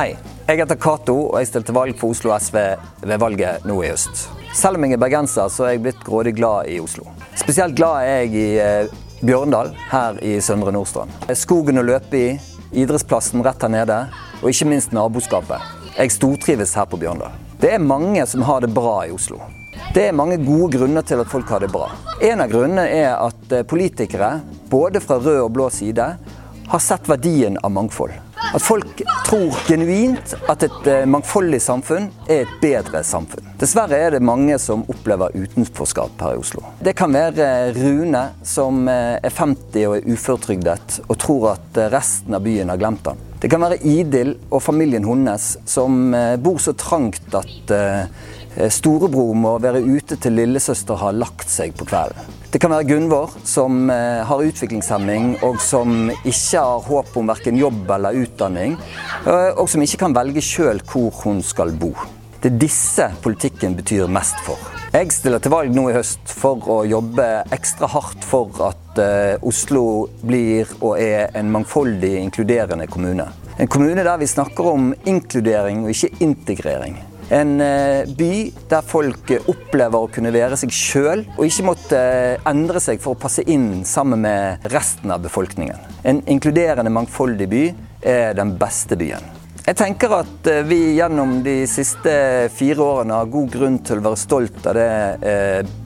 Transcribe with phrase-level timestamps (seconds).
[0.00, 0.14] Hei,
[0.46, 2.54] jeg heter Cato, og jeg stilte valg for Oslo SV
[3.04, 4.22] ved valget nå i høst.
[4.56, 7.04] Selv om jeg er bergenser, så er jeg blitt grådig glad i Oslo.
[7.36, 11.12] Spesielt glad er jeg i eh, Bjørndal, her i Søndre Nordstrand.
[11.36, 12.30] Skogen å løpe i,
[12.80, 13.98] idrettsplassen rett her nede,
[14.40, 15.68] og ikke minst naboskapet.
[15.98, 17.36] Jeg stortrives her på Bjørndal.
[17.60, 19.42] Det er mange som har det bra i Oslo.
[19.92, 21.90] Det er mange gode grunner til at folk har det bra.
[22.24, 24.38] En av grunnene er at eh, politikere,
[24.72, 26.08] både fra rød og blå side,
[26.72, 28.16] har sett verdien av mangfold.
[28.54, 33.46] At folk tror genuint at et eh, mangfoldig samfunn er et bedre samfunn.
[33.60, 36.64] Dessverre er det mange som opplever utenforskap her i Oslo.
[36.82, 42.34] Det kan være Rune, som eh, er 50 og er uføretrygdet og tror at resten
[42.34, 43.22] av byen har glemt han.
[43.40, 46.10] Det kan være Idil og familien hennes, som
[46.44, 48.04] bor så trangt at Eh,
[48.70, 52.38] storebror må være ute til lillesøster har lagt seg på kvelden.
[52.50, 57.60] Det kan være Gunvor, som eh, har utviklingshemming og som ikke har håp om verken
[57.60, 58.74] jobb eller utdanning,
[59.22, 61.92] eh, og som ikke kan velge sjøl hvor hun skal bo.
[62.40, 64.58] Det er disse politikken betyr mest for.
[64.90, 68.98] Jeg stiller til valg nå i høst for å jobbe ekstra hardt for at
[69.46, 73.28] Oslo blir og er en mangfoldig, inkluderende kommune.
[73.60, 76.98] En kommune der vi snakker om inkludering og ikke integrering.
[77.30, 82.40] En eh, by der folk opplever å kunne være seg sjøl, og ikke måtte eh,
[82.50, 85.78] endre seg for å passe inn sammen med resten av befolkningen.
[86.02, 87.62] En inkluderende, mangfoldig by
[88.02, 89.22] er den beste byen.
[89.62, 92.12] Jeg tenker at eh, vi gjennom de siste
[92.56, 95.36] fire årene har god grunn til å være stolt av det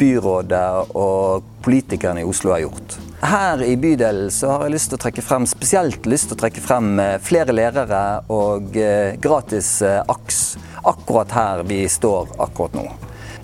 [0.00, 0.64] byrådet
[0.98, 2.98] og politikerne i Oslo har gjort.
[3.18, 6.42] Her i bydelen så har jeg lyst til å trekke frem, spesielt lyst til å
[6.44, 8.78] trekke frem flere lærere og
[9.18, 10.42] gratis AKS
[10.88, 12.86] akkurat her vi står akkurat nå.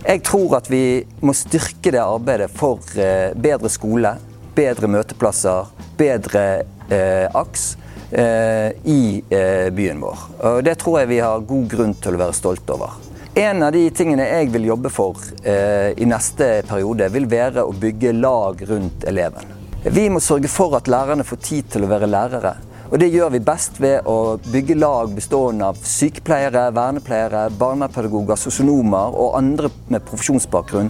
[0.04, 4.10] Jeg tror at vi må styrke det arbeidet for eh, bedre skole,
[4.54, 6.44] bedre møteplasser, bedre
[6.92, 7.64] eh, AKS
[8.12, 10.26] eh, i eh, byen vår.
[10.50, 13.00] Og Det tror jeg vi har god grunn til å være stolte over.
[13.34, 17.72] En av de tingene jeg vil jobbe for eh, i neste periode, vil være å
[17.72, 19.63] bygge lag rundt eleven.
[19.84, 22.54] Vi må sørge for at lærerne får tid til å være lærere.
[22.88, 29.12] Og Det gjør vi best ved å bygge lag bestående av sykepleiere, vernepleiere, barnepedagoger, sosionomer
[29.12, 30.88] og andre med profesjonsbakgrunn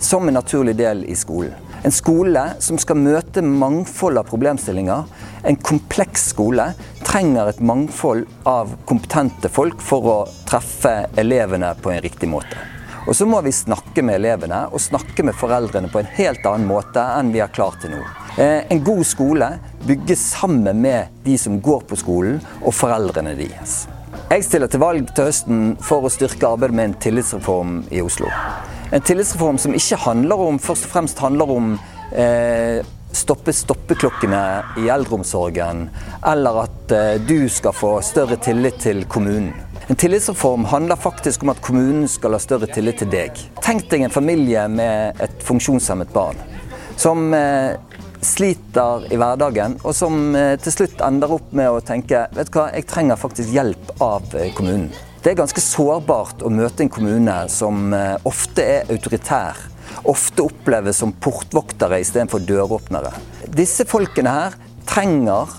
[0.00, 1.52] som en naturlig del i skolen.
[1.84, 5.04] En skole som skal møte mangfold av problemstillinger.
[5.44, 6.70] En kompleks skole
[7.04, 10.18] trenger et mangfold av kompetente folk for å
[10.48, 12.56] treffe elevene på en riktig måte.
[13.02, 16.70] Og så må vi snakke med elevene og snakke med foreldrene på en helt annen
[16.70, 18.21] måte enn vi har klart til nå.
[18.38, 23.82] Eh, en god skole bygges sammen med de som går på skolen, og foreldrene deres.
[24.30, 28.30] Jeg stiller til valg til høsten for å styrke arbeidet med en tillitsreform i Oslo.
[28.92, 31.74] En tillitsreform som ikke handler om, først og fremst handler om
[32.16, 32.80] eh,
[33.12, 34.40] stoppe stoppeklokkene
[34.80, 35.90] i eldreomsorgen,
[36.32, 39.52] eller at eh, du skal få større tillit til kommunen.
[39.92, 43.44] En tillitsreform handler faktisk om at kommunen skal ha større tillit til deg.
[43.60, 46.40] Tenk deg en familie med et funksjonshemmet barn
[46.96, 47.74] som eh,
[48.22, 52.58] sliter i hverdagen, og som eh, til slutt ender opp med å tenke vet du
[52.58, 54.90] hva, jeg trenger faktisk hjelp av eh, kommunen.
[55.22, 59.58] Det er ganske sårbart å møte en kommune som eh, ofte er autoritær.
[60.08, 63.12] Ofte oppleves som portvoktere istedenfor døråpnere.
[63.52, 64.56] Disse folkene her
[64.88, 65.52] trenger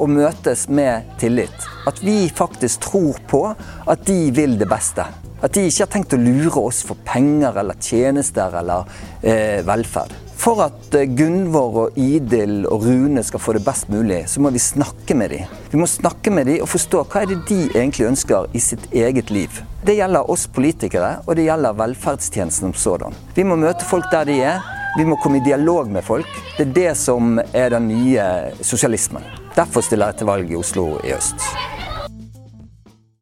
[0.00, 1.66] å møtes med tillit.
[1.86, 5.04] At vi faktisk tror på at de vil det beste.
[5.42, 8.86] At de ikke har tenkt å lure oss for penger eller tjenester eller
[9.20, 10.14] eh, velferd.
[10.42, 14.50] For at eh, Gunvor og Idil og Rune skal få det best mulig, så må
[14.50, 15.52] vi snakke med dem.
[15.70, 18.88] Vi må snakke med dem og forstå hva er det de egentlig ønsker i sitt
[18.90, 19.62] eget liv.
[19.86, 23.18] Det gjelder oss politikere, og det gjelder velferdstjenesten som sådan.
[23.38, 24.70] Vi må møte folk der de er.
[24.98, 26.26] Vi må komme i dialog med folk.
[26.58, 28.26] Det er det som er den nye
[28.66, 29.22] sosialismen.
[29.54, 31.61] Derfor stiller jeg til valg i Oslo i høst.